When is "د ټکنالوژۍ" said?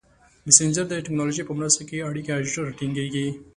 0.89-1.43